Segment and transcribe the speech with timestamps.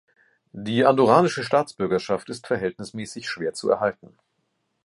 [0.53, 4.17] Die andorranische Staatsbürgerschaft ist verhältnismäßig schwer zu erhalten.